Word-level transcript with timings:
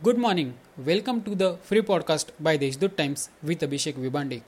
Good 0.00 0.16
morning. 0.16 0.54
Welcome 0.86 1.22
to 1.22 1.34
the 1.34 1.56
free 1.68 1.80
podcast 1.82 2.28
by 2.38 2.56
the 2.56 2.70
Deshdoot 2.70 2.96
Times 2.96 3.30
with 3.42 3.62
Abhishek 3.62 3.96
Vibandik. 4.02 4.42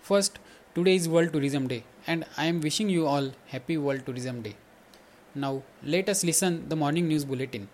First, 0.00 0.38
today 0.74 0.94
is 0.94 1.06
World 1.06 1.34
Tourism 1.34 1.66
Day 1.68 1.84
and 2.06 2.24
I 2.38 2.46
am 2.46 2.62
wishing 2.62 2.88
you 2.88 3.06
all 3.06 3.32
happy 3.48 3.76
World 3.76 4.06
Tourism 4.06 4.40
Day. 4.40 4.54
Now, 5.34 5.62
let 5.84 6.08
us 6.08 6.24
listen 6.24 6.70
the 6.70 6.76
morning 6.76 7.08
news 7.08 7.26
bulletin. 7.26 7.68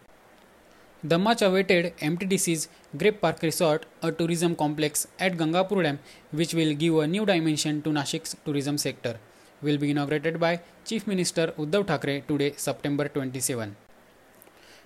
The 1.04 1.16
much 1.16 1.42
awaited 1.42 1.96
MTDC's 1.98 2.66
Grape 2.96 3.20
Park 3.20 3.40
Resort, 3.42 3.86
a 4.02 4.10
tourism 4.10 4.56
complex 4.56 5.06
at 5.20 5.36
Gangapur 5.36 5.84
Dam 5.84 6.00
which 6.32 6.54
will 6.54 6.74
give 6.74 6.96
a 6.96 7.06
new 7.06 7.24
dimension 7.24 7.82
to 7.82 7.90
Nashik's 7.90 8.34
tourism 8.44 8.76
sector, 8.78 9.14
will 9.62 9.78
be 9.78 9.92
inaugurated 9.92 10.40
by 10.40 10.60
Chief 10.84 11.06
Minister 11.06 11.54
Uddhav 11.56 11.86
Thackeray 11.86 12.24
today, 12.26 12.54
September 12.56 13.06
27. 13.06 13.76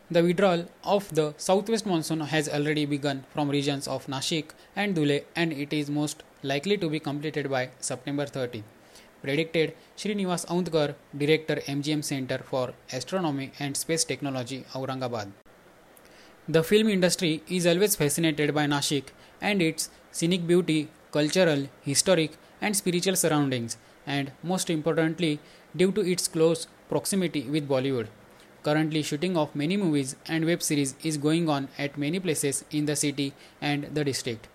The 0.09 0.23
withdrawal 0.23 0.67
of 0.85 1.13
the 1.13 1.35
southwest 1.37 1.85
monsoon 1.85 2.21
has 2.21 2.49
already 2.49 2.87
begun 2.87 3.25
from 3.33 3.51
regions 3.51 3.89
of 3.89 4.07
Nashik 4.07 4.51
and 4.77 4.95
Dhule 4.95 5.25
and 5.35 5.53
it 5.53 5.73
is 5.73 5.91
most 5.91 6.23
likely 6.45 6.77
to 6.77 6.89
be 6.89 7.01
completed 7.01 7.51
by 7.51 7.71
September 7.81 8.25
30. 8.25 8.63
Predicted 9.21 9.75
Srinivas 9.97 10.47
Aundkar, 10.47 10.95
Director 11.19 11.57
MGM 11.67 12.05
Center 12.05 12.39
for 12.39 12.73
Astronomy 12.93 13.51
and 13.59 13.77
Space 13.77 14.05
Technology, 14.05 14.65
Aurangabad. 14.75 15.33
The 16.49 16.63
film 16.63 16.89
industry 16.89 17.43
is 17.49 17.67
always 17.67 17.97
fascinated 17.97 18.55
by 18.55 18.67
Nashik 18.67 19.07
and 19.41 19.61
its 19.61 19.91
scenic 20.13 20.47
beauty, 20.47 20.89
cultural, 21.11 21.67
historic, 21.83 22.37
and 22.61 22.77
spiritual 22.77 23.17
surroundings, 23.17 23.77
and 24.07 24.31
most 24.45 24.71
importantly, 24.71 25.41
due 25.75 25.91
to 25.91 26.01
its 26.01 26.29
close 26.29 26.69
proximity 26.89 27.43
with 27.43 27.69
Bollywood. 27.69 28.07
Currently, 28.67 29.03
shooting 29.03 29.37
of 29.37 29.55
many 29.55 29.77
movies 29.77 30.17
and 30.27 30.45
web 30.45 30.61
series 30.61 30.97
is 31.05 31.17
going 31.17 31.49
on 31.49 31.69
at 31.79 31.97
many 31.97 32.19
places 32.19 32.65
in 32.73 32.87
the 32.87 32.97
city 32.97 33.33
and 33.61 33.85
the 33.95 34.03
district. 34.03 34.49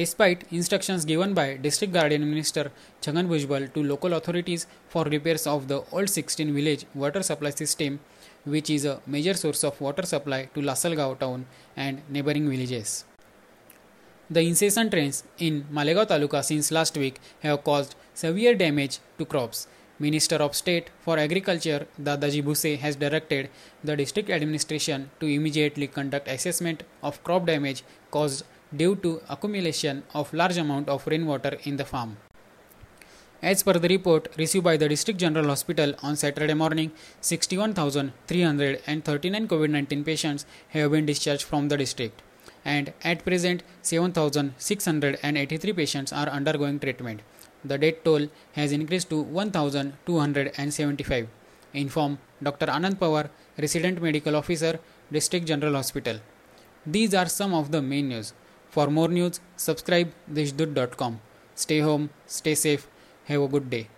Despite 0.00 0.44
instructions 0.52 1.04
given 1.04 1.34
by 1.34 1.56
District 1.56 1.92
Guardian 1.92 2.28
Minister 2.30 2.70
Chhagan 3.02 3.26
Bhujbal 3.32 3.74
to 3.74 3.82
local 3.82 4.12
authorities 4.12 4.68
for 4.88 5.02
repairs 5.16 5.48
of 5.48 5.66
the 5.66 5.82
old 5.90 6.10
16 6.10 6.54
village 6.54 6.86
water 6.94 7.24
supply 7.24 7.50
system, 7.50 7.98
which 8.44 8.70
is 8.70 8.84
a 8.84 9.00
major 9.04 9.34
source 9.34 9.64
of 9.64 9.80
water 9.80 10.06
supply 10.06 10.40
to 10.54 10.60
Lasalgaon 10.60 11.18
town 11.18 11.46
and 11.76 12.02
neighboring 12.08 12.48
villages. 12.48 13.04
The 14.30 14.42
incessant 14.42 14.94
rains 14.94 15.24
in 15.38 15.64
Malegaon 15.72 16.06
Taluka 16.06 16.44
since 16.44 16.70
last 16.70 16.96
week 16.96 17.20
have 17.40 17.64
caused 17.64 17.96
severe 18.14 18.54
damage 18.54 19.00
to 19.18 19.24
crops 19.24 19.66
Minister 19.98 20.36
of 20.36 20.54
State 20.56 20.88
for 21.00 21.18
Agriculture 21.18 21.86
Dadaji 22.00 22.42
Bhuse 22.42 22.78
has 22.78 22.96
directed 22.96 23.50
the 23.84 23.94
district 23.96 24.30
administration 24.30 25.10
to 25.20 25.26
immediately 25.26 25.86
conduct 25.86 26.28
assessment 26.28 26.82
of 27.02 27.22
crop 27.22 27.44
damage 27.46 27.84
caused 28.10 28.44
due 28.74 28.96
to 28.96 29.20
accumulation 29.28 30.02
of 30.14 30.32
large 30.32 30.56
amount 30.56 30.88
of 30.88 31.06
rainwater 31.06 31.58
in 31.64 31.76
the 31.76 31.84
farm. 31.84 32.16
As 33.42 33.62
per 33.62 33.74
the 33.74 33.88
report 33.88 34.28
received 34.38 34.64
by 34.64 34.76
the 34.76 34.88
District 34.88 35.20
General 35.20 35.48
Hospital 35.48 35.94
on 36.02 36.16
Saturday 36.16 36.54
morning, 36.54 36.92
61,339 37.20 39.48
COVID 39.48 39.70
19 39.70 40.04
patients 40.04 40.46
have 40.68 40.92
been 40.92 41.04
discharged 41.04 41.42
from 41.42 41.68
the 41.68 41.76
district, 41.76 42.22
and 42.64 42.92
at 43.02 43.24
present, 43.24 43.64
7,683 43.82 45.72
patients 45.72 46.12
are 46.12 46.28
undergoing 46.28 46.78
treatment 46.78 47.22
the 47.64 47.78
death 47.78 48.02
toll 48.04 48.28
has 48.52 48.72
increased 48.72 49.08
to 49.10 49.22
1,275, 49.22 51.28
informed 51.74 52.18
Dr. 52.42 52.66
Anand 52.66 52.96
Pawar, 52.96 53.30
Resident 53.58 54.02
Medical 54.02 54.36
Officer, 54.36 54.78
District 55.10 55.46
General 55.46 55.74
Hospital. 55.74 56.18
These 56.86 57.14
are 57.14 57.26
some 57.26 57.54
of 57.54 57.70
the 57.70 57.80
main 57.80 58.08
news. 58.08 58.34
For 58.70 58.88
more 58.88 59.08
news, 59.08 59.40
subscribe 59.56 60.12
deshdoot.com. 60.32 61.20
Stay 61.54 61.80
home, 61.80 62.10
stay 62.26 62.54
safe, 62.54 62.88
have 63.26 63.42
a 63.42 63.48
good 63.48 63.70
day. 63.70 63.88